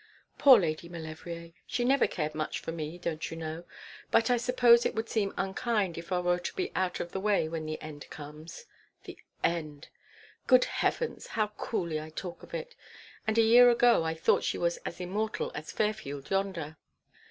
[0.39, 1.51] 'Poor Lady Maulevrier!
[1.67, 3.65] She never cared much for me, don't you know.
[4.09, 7.19] But I suppose it would seem unkind if I were to be out of the
[7.19, 8.65] way when the end comes.
[9.03, 9.89] The end!
[10.47, 11.27] Good heavens!
[11.27, 12.73] how coolly I talk of it;
[13.27, 16.77] and a year ago I thought she was as immortal as Fairfield yonder.'